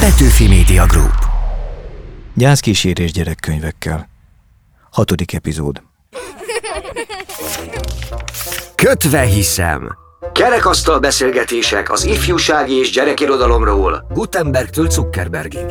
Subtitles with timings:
[0.00, 1.14] Petőfi Media Group.
[2.34, 4.08] Gyászkísérés gyerekkönyvekkel.
[4.90, 5.82] Hatodik epizód.
[8.74, 9.96] Kötve hiszem.
[10.32, 15.66] Kerekasztal beszélgetések az ifjúsági és gyerekirodalomról Gutenbergtől Zuckerbergig.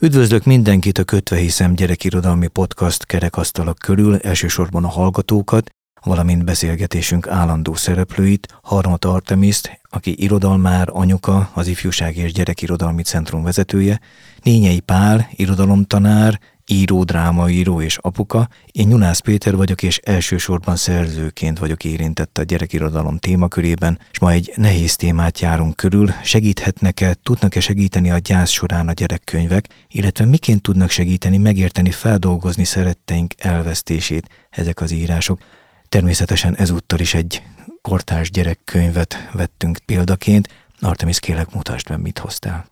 [0.00, 5.70] Üdvözlök mindenkit a Kötve hiszem gyerekirodalmi podcast kerekasztalak körül, elsősorban a hallgatókat,
[6.04, 14.00] valamint beszélgetésünk állandó szereplőit, Harmat Artemiszt, aki irodalmár, anyuka, az Ifjúság és Gyerekirodalmi Centrum vezetője,
[14.42, 18.48] Nényei Pál, irodalomtanár, író, drámaíró és apuka.
[18.66, 24.52] Én Nyulász Péter vagyok, és elsősorban szerzőként vagyok érintett a gyerekirodalom témakörében, és ma egy
[24.56, 26.08] nehéz témát járunk körül.
[26.22, 33.34] Segíthetnek-e, tudnak-e segíteni a gyász során a gyerekkönyvek, illetve miként tudnak segíteni megérteni, feldolgozni szeretteink
[33.38, 35.40] elvesztését ezek az írások.
[35.88, 37.42] Természetesen ezúttal is egy
[37.82, 40.48] kortárs gyerekkönyvet vettünk példaként.
[40.80, 42.70] Artemis, kérlek, mutasd be, mit hoztál.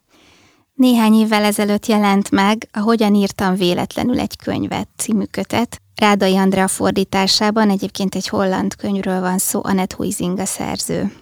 [0.75, 5.81] Néhány évvel ezelőtt jelent meg a Hogyan írtam véletlenül egy könyvet című kötet.
[5.95, 11.13] Rádai Andrea fordításában egyébként egy holland könyvről van szó, Annette Huizing a szerző.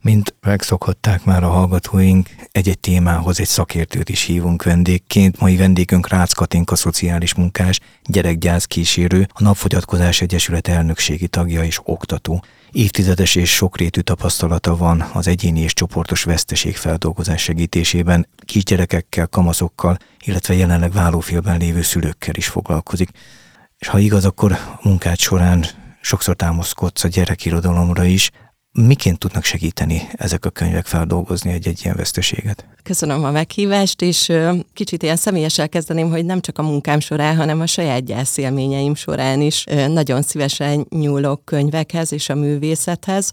[0.00, 5.40] Mint megszokhatták már a hallgatóink, egy-egy témához egy szakértőt is hívunk vendégként.
[5.40, 12.44] Mai vendégünk Rácz Katinka, szociális munkás, gyerekgyász kísérő, a Napfogyatkozás Egyesület elnökségi tagja és oktató.
[12.72, 20.54] Évtizedes és sokrétű tapasztalata van az egyéni és csoportos veszteség feldolgozás segítésében, kisgyerekekkel, kamaszokkal, illetve
[20.54, 23.08] jelenleg vállófélben lévő szülőkkel is foglalkozik.
[23.78, 25.66] És ha igaz, akkor munkát során
[26.00, 28.30] sokszor támaszkodsz a gyerekirodalomra is,
[28.86, 32.66] miként tudnak segíteni ezek a könyvek feldolgozni egy-egy ilyen veszteséget?
[32.82, 34.32] Köszönöm a meghívást, és
[34.72, 39.40] kicsit ilyen személyesel kezdeném, hogy nem csak a munkám során, hanem a saját gyászélményeim során
[39.40, 43.30] is nagyon szívesen nyúlok könyvekhez és a művészethez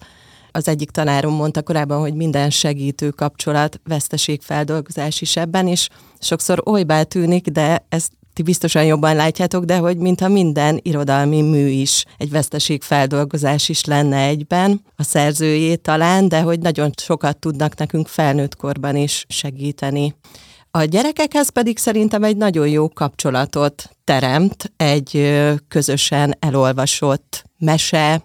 [0.52, 7.04] az egyik tanárom mondta korábban, hogy minden segítő kapcsolat veszteségfeldolgozás is ebben, és sokszor olybá
[7.04, 12.29] tűnik, de ezt ti biztosan jobban látjátok, de hogy mintha minden irodalmi mű is egy
[12.29, 18.95] veszteségfeldolgozás is lenne egyben, a szerzőjét talán, de hogy nagyon sokat tudnak nekünk felnőtt korban
[18.95, 20.16] is segíteni.
[20.72, 25.34] A gyerekekhez pedig szerintem egy nagyon jó kapcsolatot teremt egy
[25.68, 28.24] közösen elolvasott mese,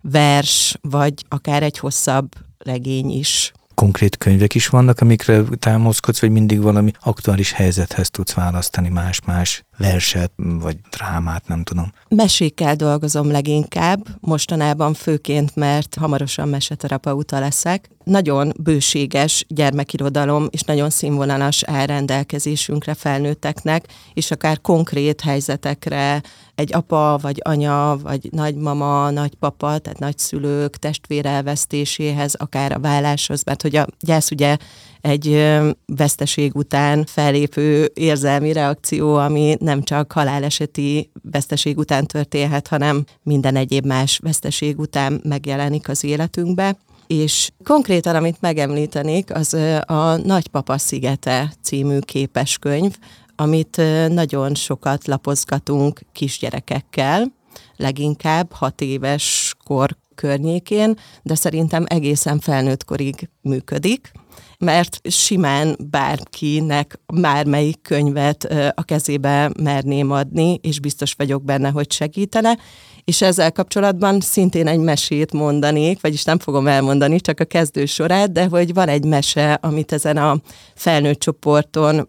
[0.00, 6.62] vers, vagy akár egy hosszabb regény is konkrét könyvek is vannak, amikre támaszkodsz, vagy mindig
[6.62, 11.92] valami aktuális helyzethez tudsz választani más-más verset, vagy drámát, nem tudom.
[12.08, 17.90] Mesékkel dolgozom leginkább, mostanában főként, mert hamarosan meseterapeuta leszek.
[18.04, 23.84] Nagyon bőséges gyermekirodalom, és nagyon színvonalas áll rendelkezésünkre felnőtteknek,
[24.14, 26.22] és akár konkrét helyzetekre
[26.58, 33.62] egy apa, vagy anya, vagy nagymama, nagypapa, tehát nagyszülők testvére elvesztéséhez, akár a válláshoz, mert
[33.62, 34.56] hogy a gyász ugye
[35.00, 35.46] egy
[35.86, 43.86] veszteség után fellépő érzelmi reakció, ami nem csak haláleseti veszteség után történhet, hanem minden egyéb
[43.86, 46.76] más veszteség után megjelenik az életünkbe.
[47.06, 49.54] És konkrétan, amit megemlítenék, az
[49.86, 52.96] a Nagypapa szigete című képeskönyv,
[53.40, 57.32] amit nagyon sokat lapozgatunk kisgyerekekkel,
[57.76, 64.12] leginkább hat éves kor környékén, de szerintem egészen felnőttkorig működik
[64.58, 68.44] mert simán bárkinek bármelyik könyvet
[68.74, 72.58] a kezébe merném adni, és biztos vagyok benne, hogy segítene,
[73.08, 78.32] és ezzel kapcsolatban szintén egy mesét mondanék, vagyis nem fogom elmondani, csak a kezdő sorát,
[78.32, 80.36] de hogy van egy mese, amit ezen a
[80.74, 82.08] felnőtt csoporton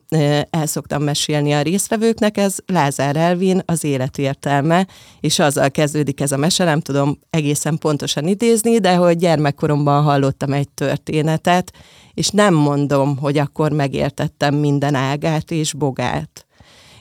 [0.49, 4.87] el szoktam mesélni a résztvevőknek, ez Lázár Elvin, az élet értelme,
[5.19, 10.53] és azzal kezdődik ez a mese, nem tudom egészen pontosan idézni, de hogy gyermekkoromban hallottam
[10.53, 11.71] egy történetet,
[12.13, 16.45] és nem mondom, hogy akkor megértettem minden ágát és bogát.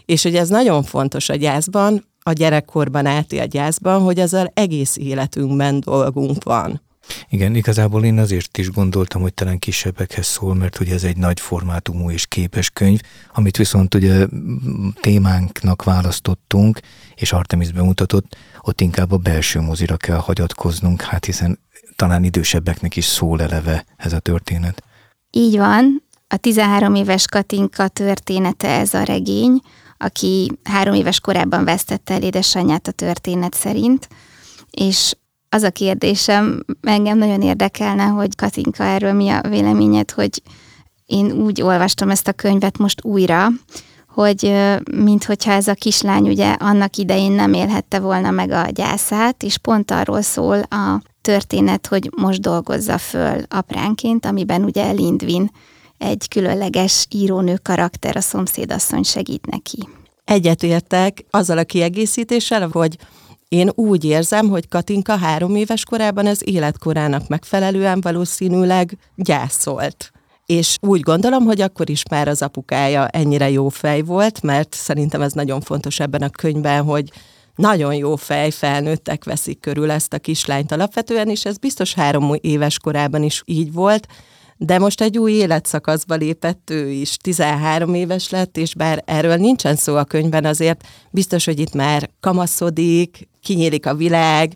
[0.05, 5.81] És hogy ez nagyon fontos a gyászban, a gyerekkorban átél gyászban, hogy ezzel egész életünkben
[5.81, 6.81] dolgunk van.
[7.29, 11.41] Igen, igazából én azért is gondoltam, hogy talán kisebbekhez szól, mert ugye ez egy nagy
[11.41, 13.01] formátumú és képes könyv,
[13.35, 14.27] amit viszont ugye
[15.01, 16.81] témánknak választottunk,
[17.15, 21.59] és Artemis bemutatott, ott inkább a belső mozira kell hagyatkoznunk, hát hiszen
[21.97, 24.83] talán idősebbeknek is szól eleve ez a történet.
[25.31, 29.61] Így van, a 13 éves Katinka története ez a regény,
[29.99, 34.09] aki három éves korában vesztette el édesanyját a történet szerint,
[34.71, 35.15] és
[35.49, 40.43] az a kérdésem, engem nagyon érdekelne, hogy Katinka erről mi a véleményed, hogy
[41.07, 43.49] én úgy olvastam ezt a könyvet most újra,
[44.09, 44.55] hogy
[44.93, 49.91] minthogyha ez a kislány ugye annak idején nem élhette volna meg a gyászát, és pont
[49.91, 55.51] arról szól a történet, hogy most dolgozza föl apránként, amiben ugye Lindvin
[55.99, 59.89] egy különleges írónő karakter, a szomszédasszony segít neki.
[60.25, 62.97] Egyetértek azzal a kiegészítéssel, hogy
[63.49, 70.13] én úgy érzem, hogy Katinka három éves korában az életkorának megfelelően valószínűleg gyászolt.
[70.47, 75.23] És úgy gondolom, hogy akkor is már az apukája ennyire jó fej volt, mert szerintem
[75.23, 77.11] ez nagyon fontos ebben a könyvben, hogy
[77.55, 82.79] nagyon jó fej felnőttek veszik körül ezt a kislányt alapvetően, és ez biztos három éves
[82.79, 84.07] korában is így volt,
[84.59, 89.77] de most egy új életszakaszba lépett ő is, 13 éves lett, és bár erről nincsen
[89.77, 94.53] szó a könyvben, azért biztos, hogy itt már kamaszodik, kinyílik a világ,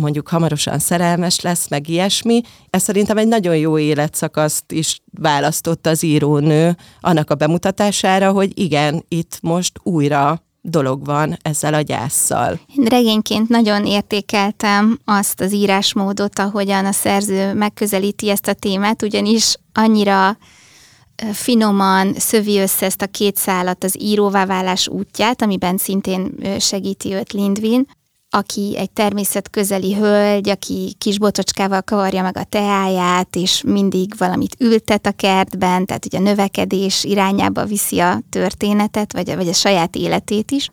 [0.00, 2.40] mondjuk hamarosan szerelmes lesz, meg ilyesmi.
[2.70, 9.04] Ez szerintem egy nagyon jó életszakaszt is választott az írónő annak a bemutatására, hogy igen,
[9.08, 12.60] itt most újra dolog van ezzel a gyászsal.
[12.76, 19.56] Én regényként nagyon értékeltem azt az írásmódot, ahogyan a szerző megközelíti ezt a témát, ugyanis
[19.72, 20.36] annyira
[21.32, 27.32] finoman szövi össze ezt a két szálat, az íróvá válás útját, amiben szintén segíti őt
[27.32, 27.86] Lindvin,
[28.34, 35.06] aki egy természetközeli hölgy, aki kis botocskával kavarja meg a teáját, és mindig valamit ültet
[35.06, 39.96] a kertben, tehát ugye a növekedés irányába viszi a történetet, vagy a, vagy a saját
[39.96, 40.70] életét is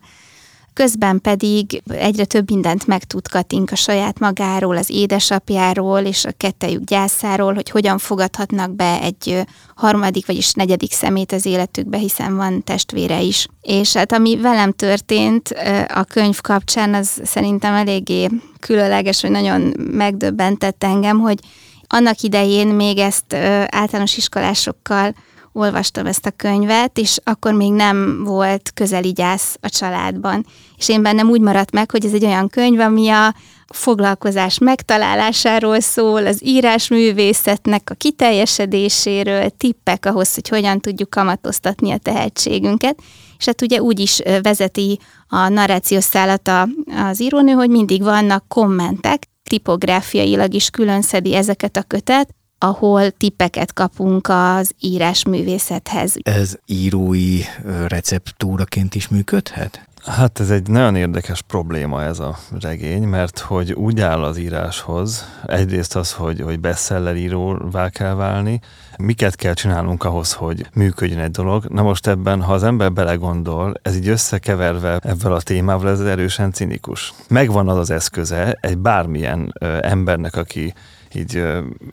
[0.80, 3.26] közben pedig egyre több mindent megtud
[3.70, 9.44] a saját magáról, az édesapjáról és a kettejük gyászáról, hogy hogyan fogadhatnak be egy
[9.74, 13.46] harmadik, vagyis negyedik szemét az életükbe, hiszen van testvére is.
[13.62, 15.48] És hát ami velem történt
[15.94, 18.28] a könyv kapcsán, az szerintem eléggé
[18.60, 21.38] különleges, hogy nagyon megdöbbentett engem, hogy
[21.86, 23.34] annak idején még ezt
[23.66, 25.14] általános iskolásokkal
[25.52, 30.46] olvastam ezt a könyvet, és akkor még nem volt közeli gyász a családban.
[30.76, 33.34] És én bennem úgy maradt meg, hogy ez egy olyan könyv, ami a
[33.66, 42.98] foglalkozás megtalálásáról szól, az írásművészetnek a kiteljesedéséről, tippek ahhoz, hogy hogyan tudjuk kamatoztatni a tehetségünket.
[43.38, 44.98] És hát ugye úgy is vezeti
[45.28, 46.68] a narrációs szállata
[47.10, 53.72] az írónő, hogy mindig vannak kommentek, tipográfiailag is külön szedi ezeket a kötet, ahol tippeket
[53.72, 56.14] kapunk az írásművészethez.
[56.22, 57.40] Ez írói
[57.88, 59.88] receptúraként is működhet?
[60.06, 65.24] Hát ez egy nagyon érdekes probléma ez a regény, mert hogy úgy áll az íráshoz,
[65.46, 68.60] egyrészt az, hogy, hogy bestseller íróvá kell válni,
[68.98, 71.64] miket kell csinálnunk ahhoz, hogy működjön egy dolog.
[71.64, 76.52] Na most ebben, ha az ember belegondol, ez így összekeverve ebben a témával, ez erősen
[76.52, 77.12] cinikus.
[77.28, 80.74] Megvan az az eszköze egy bármilyen ö, embernek, aki
[81.14, 81.42] így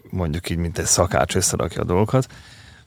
[0.10, 2.28] mondjuk így, mint egy szakács összerakja a dolgokat,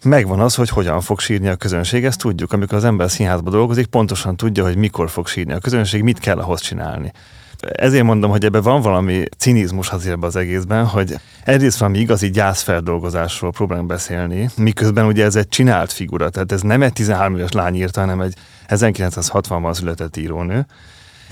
[0.04, 2.52] megvan az, hogy hogyan fog sírni a közönség, ezt tudjuk.
[2.52, 6.38] Amikor az ember színházba dolgozik, pontosan tudja, hogy mikor fog sírni a közönség, mit kell
[6.38, 7.12] ahhoz csinálni.
[7.60, 13.50] Ezért mondom, hogy ebben van valami cinizmus azért az egészben, hogy egyrészt valami igazi gyászfeldolgozásról
[13.50, 17.74] próbálunk beszélni, miközben ugye ez egy csinált figura, tehát ez nem egy 13 éves lány
[17.74, 18.34] írta, hanem egy
[18.68, 20.66] 1960-ban született írónő,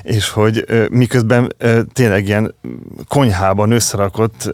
[0.02, 1.52] és hogy miközben
[1.92, 2.54] tényleg ilyen
[3.08, 4.50] konyhában összerakott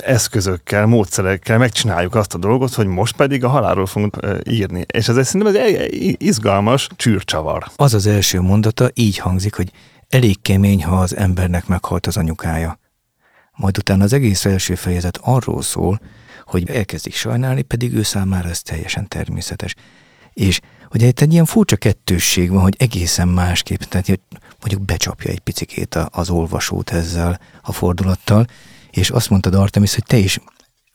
[0.00, 4.16] eszközökkel, módszerekkel megcsináljuk azt a dolgot, hogy most pedig a halálról fogunk
[4.50, 4.84] írni.
[4.92, 7.64] És ez szerintem egy izgalmas csűrcsavar.
[7.76, 9.70] Az az első mondata így hangzik, hogy
[10.08, 12.78] elég kemény, ha az embernek meghalt az anyukája.
[13.56, 16.00] Majd utána az egész első fejezet arról szól,
[16.44, 19.74] hogy elkezdik sajnálni, pedig ő számára ez teljesen természetes.
[20.32, 24.20] És hogy itt egy ilyen furcsa kettősség van, hogy egészen másképp, tehát hogy
[24.64, 28.46] mondjuk becsapja egy picikét az olvasót ezzel a fordulattal,
[28.90, 30.40] és azt mondtad Artemis, hogy te is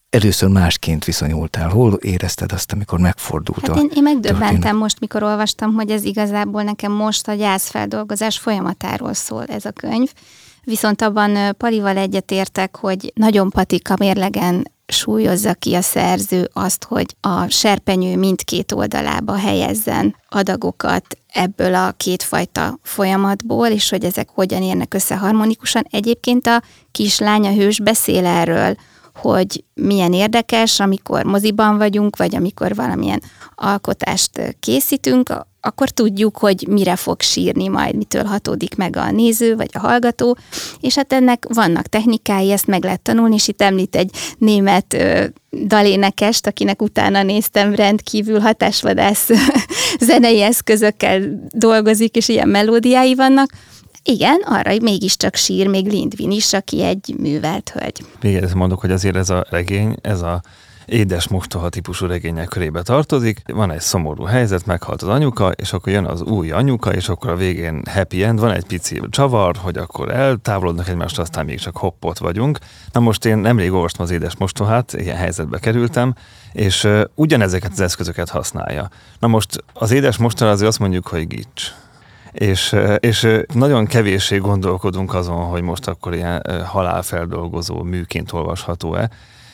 [0.10, 1.70] először másként viszonyultál.
[1.70, 4.74] Hol érezted azt, amikor megfordult hát a én, én megdöbbentem történet?
[4.74, 10.12] most, mikor olvastam, hogy ez igazából nekem most a gyászfeldolgozás folyamatáról szól ez a könyv.
[10.64, 17.50] Viszont abban Palival egyetértek, hogy nagyon patika mérlegen súlyozza ki a szerző azt, hogy a
[17.50, 25.18] serpenyő mindkét oldalába helyezzen adagokat ebből a kétfajta folyamatból, és hogy ezek hogyan érnek össze
[25.18, 25.84] harmonikusan.
[25.90, 26.62] Egyébként a
[26.92, 28.76] kislány, a hős beszél erről,
[29.16, 33.22] hogy milyen érdekes, amikor moziban vagyunk, vagy amikor valamilyen
[33.56, 35.30] alkotást készítünk,
[35.62, 40.38] akkor tudjuk, hogy mire fog sírni majd, mitől hatódik meg a néző vagy a hallgató,
[40.80, 45.26] és hát ennek vannak technikái, ezt meg lehet tanulni, és itt említ egy német ö,
[45.66, 49.30] dalénekest, akinek utána néztem, rendkívül hatásvadász
[50.08, 53.52] zenei eszközökkel dolgozik, és ilyen melódiái vannak,
[54.04, 58.06] igen, arra mégiscsak sír még Lindvin is, aki egy művelt hölgy.
[58.22, 60.42] Még ezt mondok, hogy azért ez a regény, ez a
[60.90, 63.42] édes mostoha típusú regények körébe tartozik.
[63.54, 67.30] Van egy szomorú helyzet, meghalt az anyuka, és akkor jön az új anyuka, és akkor
[67.30, 71.78] a végén happy end, van egy pici csavar, hogy akkor eltávolodnak egymást, aztán még csak
[71.78, 72.60] hoppot vagyunk.
[72.92, 76.16] Na most én nemrég olvastam az édes mostohát, ilyen helyzetbe kerültem,
[76.52, 78.90] és ugyanezeket az eszközöket használja.
[79.20, 81.72] Na most az édes mostoha azért azt mondjuk, hogy gics
[82.32, 89.10] és, és nagyon kevéssé gondolkodunk azon, hogy most akkor ilyen halálfeldolgozó műként olvasható-e.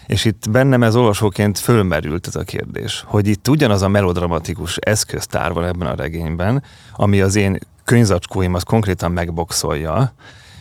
[0.08, 5.54] És itt bennem ez olvasóként fölmerült ez a kérdés, hogy itt ugyanaz a melodramatikus eszköztár
[5.54, 6.64] van ebben a regényben,
[6.96, 10.14] ami az én könyvzacskóimat konkrétan megboxolja,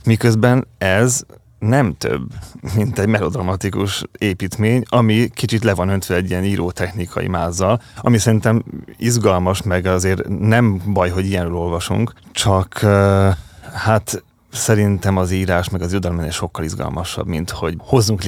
[0.04, 1.24] miközben ez
[1.58, 2.22] nem több,
[2.76, 8.64] mint egy melodramatikus építmény, ami kicsit le van öntve egy ilyen írótechnikai mázzal, ami szerintem
[8.96, 12.78] izgalmas, meg azért nem baj, hogy ilyenről olvasunk, csak
[13.72, 14.24] hát
[14.54, 18.22] szerintem az írás meg az irodalom sokkal izgalmasabb, mint hogy hozzunk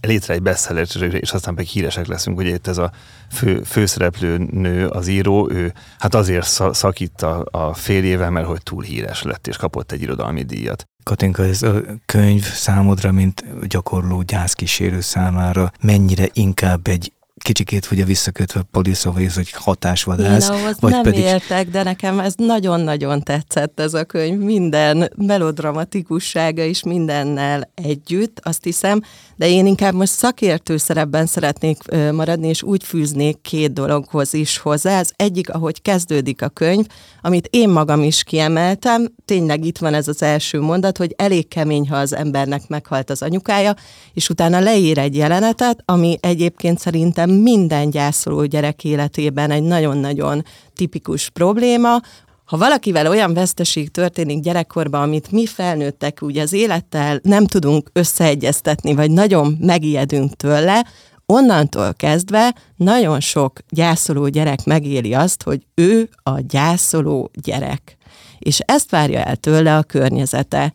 [0.00, 2.38] létre egy bestseller, és aztán meg híresek leszünk.
[2.38, 2.90] Ugye itt ez a
[3.30, 8.82] fő, főszereplő nő, az író, ő hát azért szakít a, a fél mert hogy túl
[8.82, 10.84] híres lett, és kapott egy irodalmi díjat.
[11.02, 18.62] Katinka, ez a könyv számodra, mint gyakorló gyászkísérő számára mennyire inkább egy kicsikét ugye visszakötve
[18.70, 20.48] Poliszóvész, hogy hatásvadász.
[20.48, 21.20] Én ahhoz vagy nem pedig...
[21.20, 24.38] értek, de nekem ez nagyon-nagyon tetszett ez a könyv.
[24.38, 29.00] Minden melodramatikussága is mindennel együtt, azt hiszem,
[29.36, 31.78] de én inkább most szakértő szerepben szeretnék
[32.12, 34.98] maradni, és úgy fűznék két dologhoz is hozzá.
[34.98, 36.86] Az egyik, ahogy kezdődik a könyv,
[37.22, 41.88] amit én magam is kiemeltem, tényleg itt van ez az első mondat, hogy elég kemény,
[41.88, 43.74] ha az embernek meghalt az anyukája,
[44.12, 50.44] és utána leír egy jelenetet, ami egyébként szerintem minden gyászoló gyerek életében egy nagyon-nagyon
[50.74, 52.00] tipikus probléma,
[52.44, 58.94] ha valakivel olyan veszteség történik gyerekkorban, amit mi felnőttek úgy az élettel nem tudunk összeegyeztetni,
[58.94, 60.86] vagy nagyon megijedünk tőle,
[61.26, 67.96] onnantól kezdve nagyon sok gyászoló gyerek megéli azt, hogy ő a gyászoló gyerek.
[68.38, 70.72] És ezt várja el tőle a környezete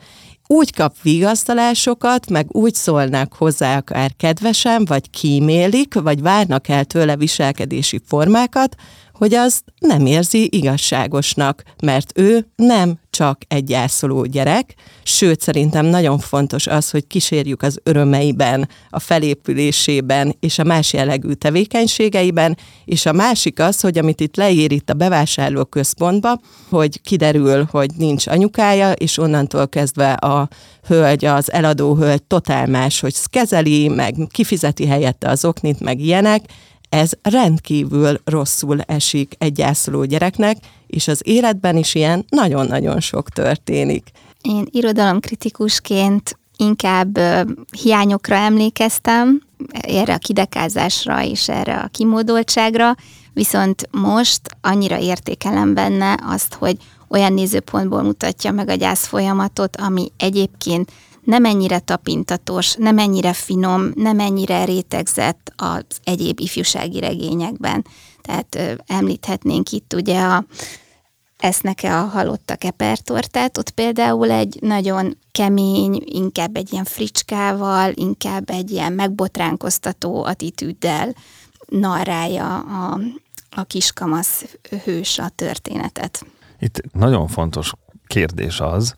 [0.48, 7.16] úgy kap vigasztalásokat, meg úgy szólnak hozzá akár kedvesen, vagy kímélik, vagy várnak el tőle
[7.16, 8.75] viselkedési formákat,
[9.14, 16.19] hogy az nem érzi igazságosnak, mert ő nem csak egy gyászoló gyerek, sőt szerintem nagyon
[16.19, 23.13] fontos az, hogy kísérjük az örömeiben, a felépülésében és a más jellegű tevékenységeiben, és a
[23.13, 28.91] másik az, hogy amit itt leír itt a bevásárló központba, hogy kiderül, hogy nincs anyukája,
[28.91, 30.50] és onnantól kezdve a
[30.88, 36.41] hölgy, az eladó hölgy totál más, hogy kezeli, meg kifizeti helyette az oknit, meg ilyenek,
[36.89, 44.12] ez rendkívül rosszul esik egy gyászoló gyereknek, és az életben is ilyen nagyon-nagyon sok történik.
[44.42, 47.20] Én irodalomkritikusként inkább
[47.82, 52.96] hiányokra emlékeztem, erre a kidekázásra és erre a kimódoltságra,
[53.34, 56.77] viszont most annyira értékelem benne azt, hogy
[57.08, 60.92] olyan nézőpontból mutatja meg a gyász folyamatot, ami egyébként
[61.25, 67.86] nem ennyire tapintatos, nem ennyire finom, nem ennyire rétegzett az egyéb ifjúsági regényekben.
[68.22, 70.46] Tehát ö, említhetnénk itt ugye a
[71.38, 78.72] esznek-e a halottak epertortát, ott például egy nagyon kemény, inkább egy ilyen fricskával, inkább egy
[78.72, 81.15] ilyen megbotránkoztató attitűddel
[81.67, 83.00] narrálja a,
[83.50, 84.46] a kiskamasz
[84.84, 86.25] hős a történetet.
[86.60, 87.72] Itt nagyon fontos
[88.08, 88.96] kérdés az,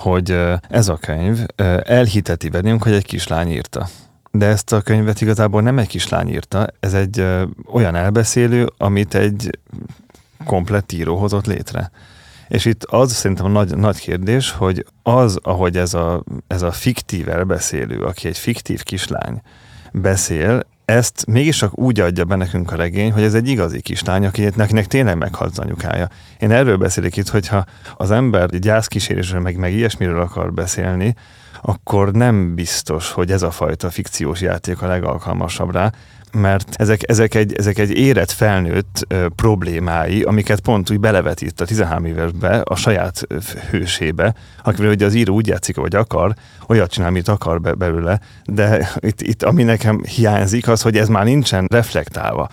[0.00, 0.38] hogy
[0.68, 1.38] ez a könyv
[1.84, 3.88] elhiteti velünk, hogy egy kislány írta.
[4.30, 7.26] De ezt a könyvet igazából nem egy kislány írta, ez egy
[7.72, 9.58] olyan elbeszélő, amit egy
[10.44, 11.90] komplett író hozott létre.
[12.48, 16.72] És itt az szerintem a nagy, nagy kérdés, hogy az, ahogy ez a, ez a
[16.72, 19.40] fiktív elbeszélő, aki egy fiktív kislány
[19.92, 24.26] beszél, ezt mégis csak úgy adja be nekünk a regény, hogy ez egy igazi kislány,
[24.26, 26.08] akinek tényleg meghalt anyukája.
[26.38, 27.64] Én erről beszélek itt, hogyha
[27.96, 31.14] az ember gyászkísérésről, meg, meg ilyesmiről akar beszélni,
[31.62, 35.92] akkor nem biztos, hogy ez a fajta fikciós játék a legalkalmasabb rá,
[36.32, 39.06] mert ezek, ezek, egy, ezek egy érett felnőtt
[39.36, 43.26] problémái, amiket pont úgy belevetít a 13 évesbe, a saját
[43.70, 46.34] hősébe, akivel ugye az író úgy játszik, hogy akar,
[46.66, 51.08] olyat csinál, amit akar be, belőle, de itt, itt ami nekem hiányzik az, hogy ez
[51.08, 52.48] már nincsen reflektálva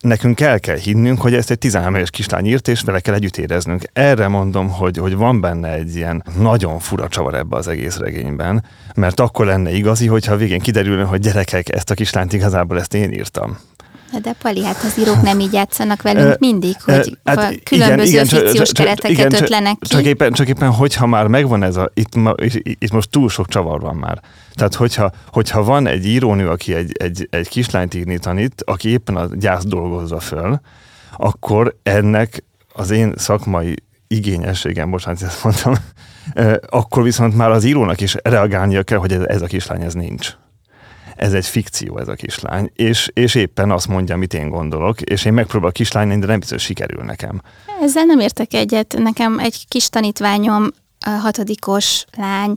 [0.00, 3.36] nekünk el kell hinnünk, hogy ezt egy 13 éves kislány írt, és vele kell együtt
[3.36, 3.82] éreznünk.
[3.92, 8.64] Erre mondom, hogy, hogy van benne egy ilyen nagyon fura csavar ebbe az egész regényben,
[8.94, 13.12] mert akkor lenne igazi, hogyha végén kiderülne, hogy gyerekek, ezt a kislányt igazából ezt én
[13.12, 13.58] írtam.
[14.18, 18.72] De Pali, hát az írók nem így játszanak velünk mindig, hogy hát különböző igen, fikciós
[18.72, 19.88] csak, kereteket igen, ötlenek ki.
[19.88, 23.48] Csak éppen, csak éppen, hogyha már megvan ez a, itt, ma, itt most túl sok
[23.48, 24.20] csavar van már.
[24.52, 29.16] Tehát, hogyha, hogyha van egy írónő, aki egy, egy, egy kislányt írni tanít, aki éppen
[29.16, 30.60] a gyász dolgozza föl,
[31.16, 33.74] akkor ennek az én szakmai
[34.06, 35.74] igényességem, bocsánat, ezt mondtam,
[36.80, 40.34] akkor viszont már az írónak is reagálnia kell, hogy ez, ez a kislány ez nincs
[41.20, 45.24] ez egy fikció ez a kislány, és, és éppen azt mondja, amit én gondolok, és
[45.24, 47.42] én megpróbálok kislány lenni, de nem biztos sikerül nekem.
[47.80, 48.94] Ezzel nem értek egyet.
[48.98, 50.66] Nekem egy kis tanítványom,
[51.06, 52.54] a hatodikos lány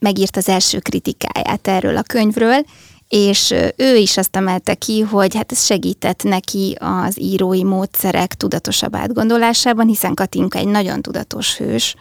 [0.00, 2.64] megírt az első kritikáját erről a könyvről,
[3.08, 8.96] és ő is azt emelte ki, hogy hát ez segített neki az írói módszerek tudatosabb
[8.96, 11.94] átgondolásában, hiszen Katinka egy nagyon tudatos hős,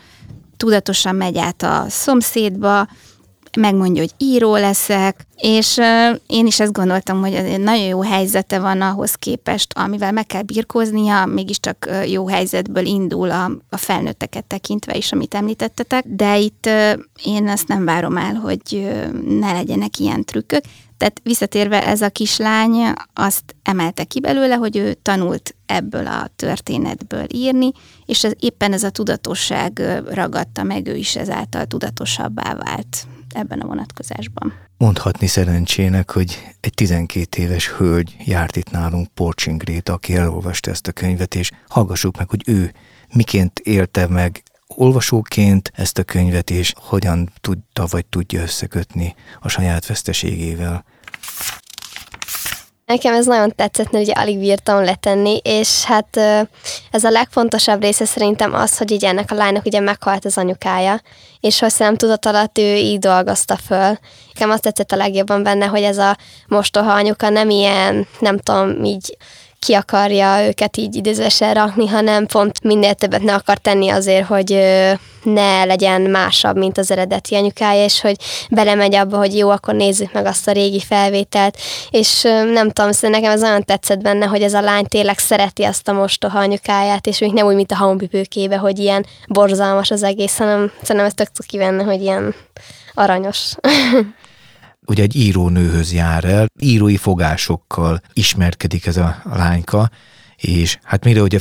[0.57, 2.87] tudatosan megy át a szomszédba,
[3.55, 5.79] megmondja, hogy író leszek, és
[6.27, 11.25] én is ezt gondoltam, hogy nagyon jó helyzete van ahhoz képest, amivel meg kell birkóznia,
[11.25, 16.69] mégiscsak jó helyzetből indul a, a felnőtteket tekintve is, amit említettetek, de itt
[17.23, 18.89] én ezt nem várom el, hogy
[19.27, 20.63] ne legyenek ilyen trükkök.
[20.97, 27.25] Tehát visszatérve ez a kislány azt emelte ki belőle, hogy ő tanult ebből a történetből
[27.33, 27.71] írni,
[28.05, 33.67] és ez, éppen ez a tudatosság ragadta meg, ő is ezáltal tudatosabbá vált ebben a
[33.67, 34.53] vonatkozásban.
[34.77, 40.87] Mondhatni szerencsének, hogy egy 12 éves hölgy járt itt nálunk, Porcsin Gréta, aki elolvasta ezt
[40.87, 42.73] a könyvet, és hallgassuk meg, hogy ő
[43.13, 49.85] miként élte meg olvasóként ezt a könyvet, és hogyan tudta vagy tudja összekötni a saját
[49.85, 50.85] veszteségével.
[52.89, 56.17] Nekem ez nagyon tetszett, mert ugye alig bírtam letenni, és hát
[56.91, 61.01] ez a legfontosabb része szerintem az, hogy így ennek a lánynak ugye meghalt az anyukája,
[61.39, 63.97] és hogy nem tudat alatt ő így dolgozta föl.
[64.33, 66.17] Nekem azt tetszett a legjobban benne, hogy ez a
[66.47, 69.17] mostoha anyuka nem ilyen, nem tudom, így
[69.59, 74.59] ki akarja őket így idézősen rakni, hanem pont minél többet ne akar tenni azért, hogy
[75.23, 78.15] ne legyen másabb, mint az eredeti anyukája, és hogy
[78.49, 81.57] belemegy abba, hogy jó, akkor nézzük meg azt a régi felvételt,
[81.89, 82.21] és
[82.53, 85.87] nem tudom, szóval nekem ez nagyon tetszett benne, hogy ez a lány tényleg szereti azt
[85.87, 90.37] a mostoha anyukáját, és még nem úgy, mint a hambipőkébe, hogy ilyen borzalmas az egész,
[90.37, 92.35] hanem szerintem ez tök cuki benne, hogy ilyen
[92.93, 93.53] aranyos.
[94.89, 99.89] ugye egy írónőhöz jár el, írói fogásokkal ismerkedik ez a lányka,
[100.35, 101.39] és hát mire ugye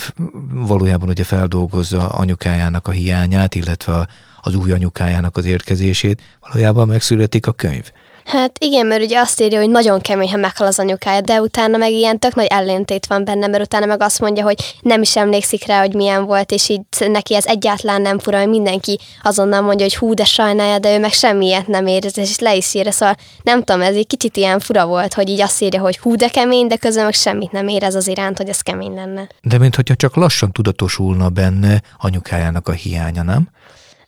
[0.53, 4.09] valójában ugye feldolgozza anyukájának a hiányát, illetve
[4.41, 7.91] az új anyukájának az érkezését, valójában megszületik a könyv.
[8.29, 11.77] Hát igen, mert ugye azt írja, hogy nagyon kemény, ha meghal az anyukája, de utána
[11.77, 15.17] meg ilyen tök nagy ellentét van benne, mert utána meg azt mondja, hogy nem is
[15.17, 19.61] emlékszik rá, hogy milyen volt, és így neki ez egyáltalán nem fura, hogy mindenki azonnal
[19.61, 22.91] mondja, hogy hú, de sajnálja, de ő meg semmiet nem érez, és le is írja,
[22.91, 26.15] szóval nem tudom, ez egy kicsit ilyen fura volt, hogy így azt írja, hogy hú,
[26.17, 29.29] de kemény, de közben meg semmit nem érez az iránt, hogy ez kemény lenne.
[29.43, 33.49] De mintha csak lassan tudatosulna benne anyukájának a hiánya, nem?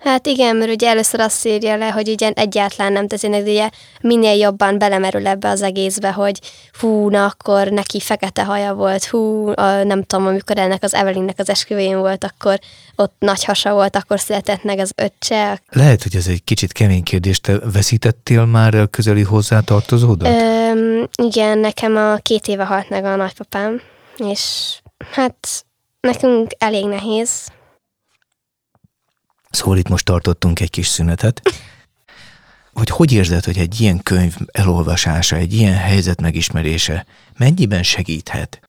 [0.00, 3.70] Hát igen, mert ugye először azt írja le, hogy ugye egyáltalán nem teszi, de ugye
[4.00, 6.40] minél jobban belemerül ebbe az egészbe, hogy
[6.80, 11.38] hú, na akkor neki fekete haja volt, hú, a, nem tudom, amikor ennek az Evelynnek
[11.38, 12.58] az esküvőjén volt, akkor
[12.96, 15.62] ott nagy hasa volt, akkor született meg az öccse.
[15.68, 17.40] Lehet, hogy ez egy kicsit kemény kérdés.
[17.40, 20.28] Te veszítettél már közeli hozzátartozódat?
[20.28, 23.80] Öm, igen, nekem a két éve halt meg a nagypapám,
[24.16, 24.74] és
[25.12, 25.64] hát
[26.00, 27.48] nekünk elég nehéz,
[29.50, 31.42] Szóval itt most tartottunk egy kis szünetet.
[32.72, 37.06] Hogy hogy érzed, hogy egy ilyen könyv elolvasása, egy ilyen helyzet megismerése
[37.38, 38.60] mennyiben segíthet?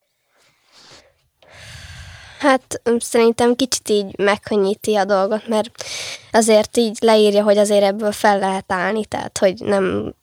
[2.40, 5.70] Hát szerintem kicsit így megkönnyíti a dolgot, mert
[6.32, 10.14] azért így leírja, hogy azért ebből fel lehet állni, tehát hogy nem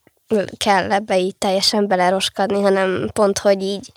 [0.56, 3.92] kell ebbe így teljesen beleroskadni, hanem pont, hogy így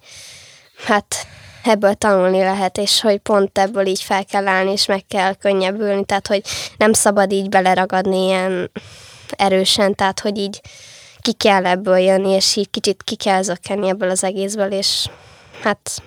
[0.85, 1.27] hát
[1.63, 6.05] ebből tanulni lehet, és hogy pont ebből így fel kell állni, és meg kell könnyebbülni,
[6.05, 6.41] tehát hogy
[6.77, 8.71] nem szabad így beleragadni ilyen
[9.35, 10.61] erősen, tehát hogy így
[11.21, 15.07] ki kell ebből jönni, és így kicsit ki kell zökkenni ebből az egészből, és
[15.61, 16.01] hát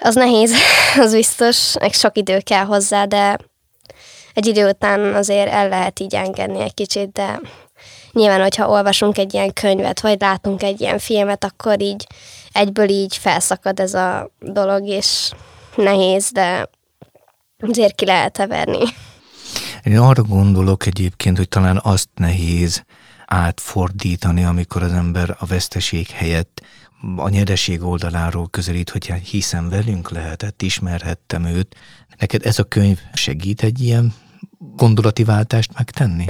[0.00, 0.54] az nehéz,
[1.04, 3.38] az biztos, meg sok idő kell hozzá, de
[4.34, 7.40] egy idő után azért el lehet így engedni egy kicsit, de
[8.12, 12.06] nyilván, hogyha olvasunk egy ilyen könyvet, vagy látunk egy ilyen filmet, akkor így
[12.52, 15.30] egyből így felszakad ez a dolog, és
[15.76, 16.68] nehéz, de
[17.58, 18.84] azért ki lehet verni.
[19.82, 22.84] Én arra gondolok egyébként, hogy talán azt nehéz
[23.26, 26.62] átfordítani, amikor az ember a veszteség helyett
[27.16, 31.76] a nyereség oldaláról közelít, hogy hiszem velünk lehetett, ismerhettem őt.
[32.18, 34.14] Neked ez a könyv segít egy ilyen
[34.58, 36.24] gondolati váltást megtenni?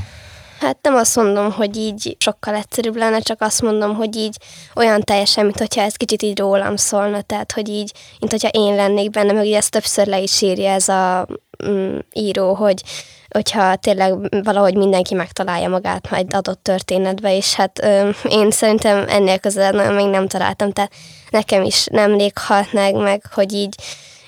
[0.60, 4.36] Hát nem azt mondom, hogy így sokkal egyszerűbb lenne, csak azt mondom, hogy így
[4.74, 8.74] olyan teljesen, mint hogyha ez kicsit így rólam szólna, tehát hogy így, mint hogyha én
[8.74, 11.26] lennék benne, meg ugye ezt többször le is írja ez a
[11.68, 12.82] mm, író, hogy
[13.28, 19.38] hogyha tényleg valahogy mindenki megtalálja magát egy adott történetbe, és hát ö, én szerintem ennél
[19.38, 20.92] közel még nem találtam, tehát
[21.30, 22.16] nekem is nem
[22.72, 23.74] meg, meg hogy így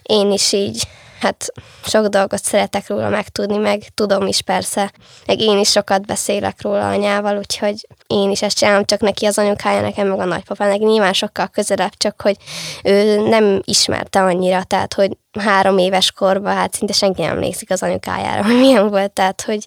[0.03, 0.83] én is így
[1.22, 1.52] hát
[1.85, 4.92] sok dolgot szeretek róla megtudni, meg tudom is persze,
[5.26, 9.38] meg én is sokat beszélek róla anyával, úgyhogy én is ezt csinálom, csak neki az
[9.38, 12.37] anyukája, nekem meg a nagypapá, neki nyilván sokkal közelebb, csak hogy
[12.85, 17.82] ő nem ismerte annyira, tehát hogy három éves korban, hát szinte senki nem emlékszik az
[17.82, 19.66] anyukájára, hogy milyen volt, tehát hogy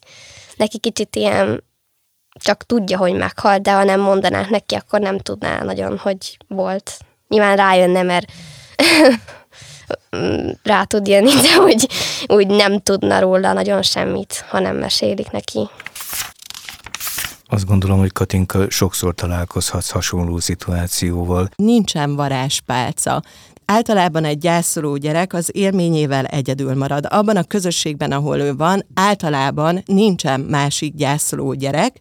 [0.56, 1.64] neki kicsit ilyen
[2.40, 6.98] csak tudja, hogy meghalt, de ha nem mondanák neki, akkor nem tudná nagyon, hogy volt.
[7.28, 8.32] Nyilván rájönne, mert
[10.64, 11.88] rá tud jönni, de hogy
[12.28, 15.70] úgy nem tudna róla nagyon semmit, ha nem mesélik neki.
[17.48, 21.50] Azt gondolom, hogy Katinka sokszor találkozhatsz hasonló szituációval.
[21.56, 23.22] Nincsen varázspálca.
[23.66, 27.06] Általában egy gyászoló gyerek az élményével egyedül marad.
[27.10, 31.96] Abban a közösségben, ahol ő van, általában nincsen másik gyászoló gyerek,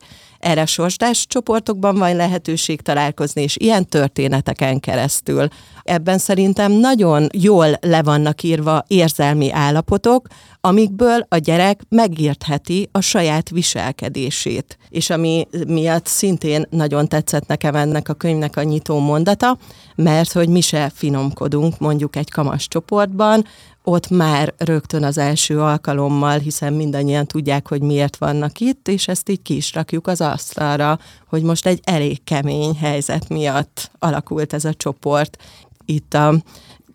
[0.44, 5.48] erre sorsdás csoportokban van lehetőség találkozni, és ilyen történeteken keresztül.
[5.82, 10.26] Ebben szerintem nagyon jól le vannak írva érzelmi állapotok,
[10.60, 14.78] amikből a gyerek megértheti a saját viselkedését.
[14.88, 19.58] És ami miatt szintén nagyon tetszett nekem ennek a könyvnek a nyitó mondata,
[19.94, 23.44] mert hogy mi se finomkodunk mondjuk egy kamas csoportban,
[23.86, 29.28] ott már rögtön az első alkalommal, hiszen mindannyian tudják, hogy miért vannak itt, és ezt
[29.28, 34.64] így ki is rakjuk az asztalra, hogy most egy elég kemény helyzet miatt alakult ez
[34.64, 35.36] a csoport.
[35.84, 36.34] Itt a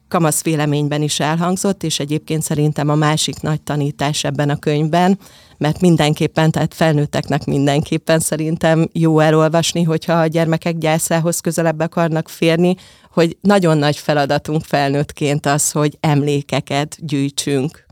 [0.07, 5.19] kamasz véleményben is elhangzott, és egyébként szerintem a másik nagy tanítás ebben a könyvben,
[5.57, 12.75] mert mindenképpen, tehát felnőtteknek mindenképpen szerintem jó elolvasni, hogyha a gyermekek gyászához közelebb akarnak férni,
[13.11, 17.87] hogy nagyon nagy feladatunk felnőttként az, hogy emlékeket gyűjtsünk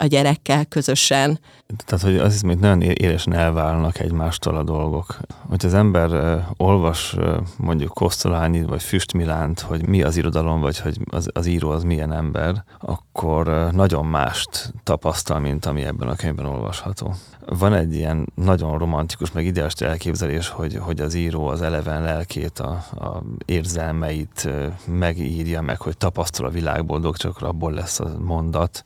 [0.00, 1.38] a gyerekkel közösen.
[1.84, 5.16] Tehát, hogy az hiszem, hogy nagyon élesen elválnak egymástól a dolgok.
[5.48, 6.10] Hogy az ember
[6.56, 7.16] olvas
[7.56, 12.12] mondjuk Kosztolányi vagy Füstmilánt, hogy mi az irodalom, vagy hogy az, az író az milyen
[12.12, 17.14] ember, akkor nagyon mást tapasztal, mint ami ebben a könyvben olvasható.
[17.46, 22.58] Van egy ilyen nagyon romantikus, meg ideális elképzelés, hogy, hogy az író az eleven lelkét,
[22.58, 22.70] a,
[23.04, 24.48] a érzelmeit
[24.86, 28.82] megírja, meg hogy tapasztal a világból, csak abból lesz a mondat,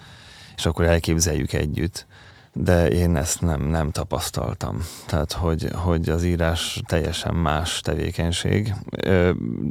[0.56, 2.06] és akkor elképzeljük együtt.
[2.52, 4.78] De én ezt nem, nem tapasztaltam.
[5.06, 8.74] Tehát, hogy, hogy az írás teljesen más tevékenység,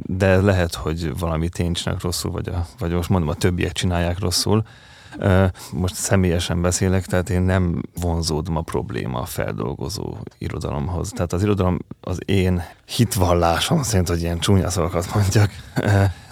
[0.02, 4.18] de lehet, hogy valami én csinálok rosszul, vagy, a, vagy most mondom, a többiek csinálják
[4.18, 4.64] rosszul,
[5.72, 11.10] most személyesen beszélek, tehát én nem vonzódom a probléma a feldolgozó irodalomhoz.
[11.10, 15.50] Tehát az irodalom az én hitvallásom szerint, hogy ilyen csúnya szavakat mondjak,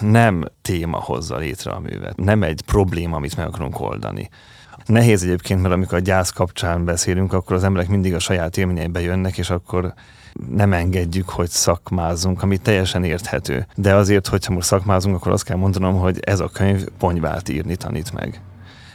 [0.00, 2.16] nem téma hozza létre a művet.
[2.16, 4.30] Nem egy probléma, amit meg akarunk oldani.
[4.86, 9.00] Nehéz egyébként, mert amikor a gyász kapcsán beszélünk, akkor az emberek mindig a saját élményeibe
[9.00, 9.94] jönnek, és akkor
[10.50, 13.66] nem engedjük, hogy szakmázunk, ami teljesen érthető.
[13.74, 17.76] De azért, hogyha most szakmázunk, akkor azt kell mondanom, hogy ez a könyv ponyvát írni
[17.76, 18.40] tanít meg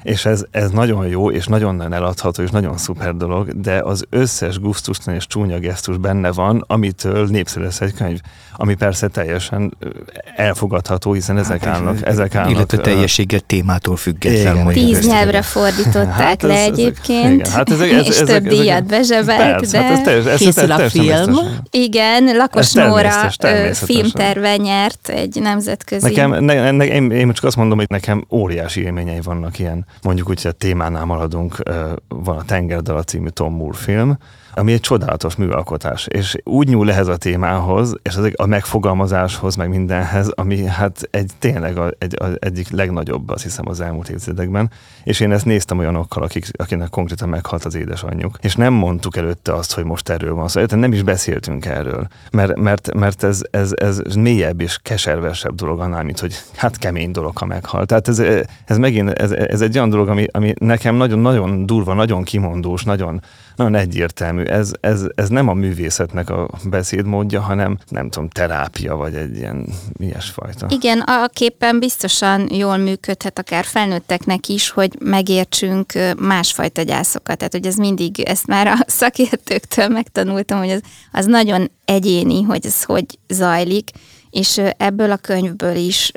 [0.04, 4.60] és ez, ez nagyon jó, és nagyon eladható, és nagyon szuper dolog, de az összes
[4.60, 8.20] gusztustalan és csúnya gesztus benne van, amitől népszerű lesz egy könyv,
[8.54, 9.78] ami persze teljesen
[10.36, 12.52] elfogadható, hiszen ezek hát, állnak, ezek állnak.
[12.52, 14.68] Illetve teljességgel témától független.
[14.68, 18.60] Tíz nyelvre fordították hát le ez, egyébként, igen, hát ezek, ez, és ezek, több ezek,
[18.60, 21.38] díjat bezsebelt, de hát ez teljes, ez, készül a film.
[21.70, 23.32] Igen, Lakos Nóra
[23.74, 26.08] filmterve nyert egy nemzetközi.
[26.08, 30.30] Nekem, ne, ne, én, én csak azt mondom, hogy nekem óriási élményei vannak ilyen mondjuk
[30.30, 31.63] úgy, hogy a témánál maradunk,
[32.08, 34.17] van a Tengerdala című Tom Moore film,
[34.58, 39.69] ami egy csodálatos műalkotás, és úgy nyúl ehhez a témához, és az a megfogalmazáshoz, meg
[39.69, 44.71] mindenhez, ami hát egy tényleg a, egy, a, egyik legnagyobb, azt hiszem, az elmúlt évtizedekben,
[45.04, 49.54] és én ezt néztem olyanokkal, akik, akinek konkrétan meghalt az édesanyjuk, és nem mondtuk előtte
[49.54, 53.41] azt, hogy most erről van szó, szóval nem is beszéltünk erről, mert, mert, mert ez,
[53.52, 57.88] ez, ez mélyebb és keservesebb dolog annál, mint hogy hát kemény dolog, ha meghalt.
[57.88, 58.19] Tehát ez,
[58.65, 63.22] ez megint, ez, ez egy olyan dolog, ami, ami nekem nagyon-nagyon durva, nagyon kimondós, nagyon,
[63.56, 64.44] nagyon egyértelmű.
[64.44, 69.66] Ez, ez, ez nem a művészetnek a beszédmódja, hanem nem tudom, terápia, vagy egy ilyen
[69.94, 70.68] ilyesfajta.
[70.70, 77.38] Igen, a képen biztosan jól működhet akár felnőtteknek is, hogy megértsünk másfajta gyászokat.
[77.38, 82.66] Tehát, hogy ez mindig, ezt már a szakértőktől megtanultam, hogy az, az nagyon egyéni, hogy
[82.66, 83.90] ez hogy zajlik,
[84.30, 86.12] és ebből a könyvből is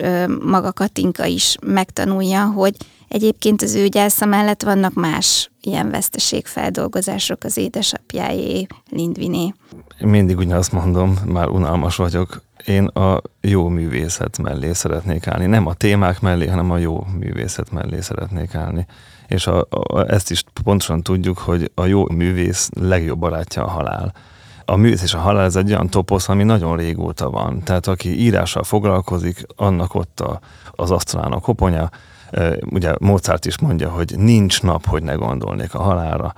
[0.44, 2.74] maga Katinka is megtanulja, hogy
[3.10, 9.54] Egyébként az ő gyásza mellett vannak más ilyen veszteségfeldolgozások az édesapjáé, Lindviné.
[10.00, 12.42] Mindig ugyanazt mondom, már unalmas vagyok.
[12.66, 15.46] Én a jó művészet mellé szeretnék állni.
[15.46, 18.86] Nem a témák mellé, hanem a jó művészet mellé szeretnék állni.
[19.26, 24.14] És a, a, ezt is pontosan tudjuk, hogy a jó művész legjobb barátja a halál
[24.64, 27.62] a művész és a halál ez egy olyan toposz, ami nagyon régóta van.
[27.62, 31.90] Tehát aki írással foglalkozik, annak ott a, az asztalán a koponya,
[32.70, 36.34] ugye Mozart is mondja, hogy nincs nap, hogy ne gondolnék a halálra.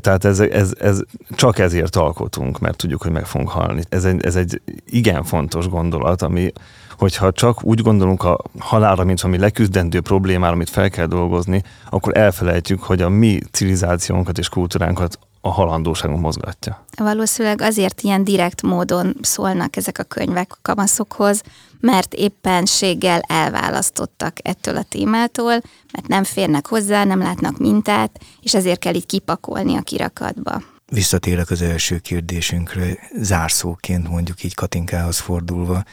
[0.00, 3.82] Tehát ez, ez, ez csak ezért alkotunk, mert tudjuk, hogy meg fogunk halni.
[3.88, 6.52] Ez egy, ez egy igen fontos gondolat, ami,
[6.98, 12.16] hogyha csak úgy gondolunk a halálra, mint valami leküzdendő problémára, amit fel kell dolgozni, akkor
[12.16, 16.84] elfelejtjük, hogy a mi civilizációnkat és kultúránkat a halandóságunk mozgatja.
[16.96, 21.42] Valószínűleg azért ilyen direkt módon szólnak ezek a könyvek a kamaszokhoz,
[21.80, 25.52] mert éppenséggel elválasztottak ettől a témától,
[25.92, 30.62] mert nem férnek hozzá, nem látnak mintát, és ezért kell így kipakolni a kirakatba.
[30.86, 35.84] Visszatérek az első kérdésünkre, zárszóként mondjuk így Katinkához fordulva.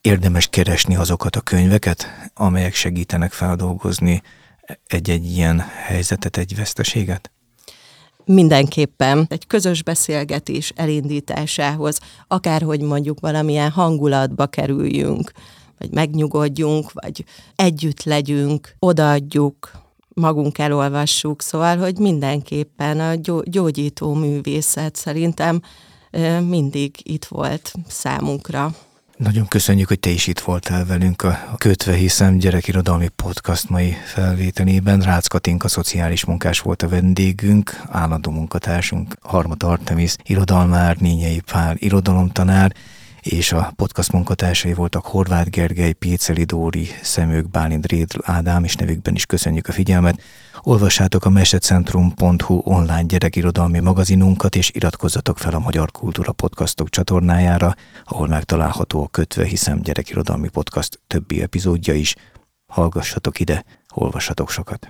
[0.00, 4.22] Érdemes keresni azokat a könyveket, amelyek segítenek feldolgozni
[4.86, 7.30] egy-egy ilyen helyzetet, egy veszteséget?
[8.26, 15.32] Mindenképpen egy közös beszélgetés elindításához, akárhogy mondjuk valamilyen hangulatba kerüljünk,
[15.78, 17.24] vagy megnyugodjunk, vagy
[17.56, 19.70] együtt legyünk, odaadjuk,
[20.14, 25.60] magunk elolvassuk, szóval, hogy mindenképpen a gyógyító művészet szerintem
[26.48, 28.74] mindig itt volt számunkra.
[29.16, 35.00] Nagyon köszönjük, hogy te is itt voltál velünk a Kötve hiszem gyerekirodalmi podcast mai felvételében.
[35.00, 42.72] Rácz Katinka szociális munkás volt a vendégünk, állandó munkatársunk, Harmat Artemis, irodalmár, Nényei Pál, irodalomtanár,
[43.22, 49.14] és a podcast munkatársai voltak Horváth Gergely, Péceli Dóri, Szemők, Bálint Rédl, Ádám, és nevükben
[49.14, 50.20] is köszönjük a figyelmet.
[50.68, 57.74] Olvassátok a mesecentrum.hu online gyerekirodalmi magazinunkat, és iratkozzatok fel a Magyar Kultúra Podcastok csatornájára,
[58.04, 62.14] ahol megtalálható a Kötve hiszem gyerekirodalmi podcast többi epizódja is.
[62.66, 64.88] Hallgassatok ide, olvassatok sokat.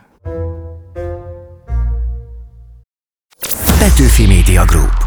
[3.79, 5.06] Petőfi Media Group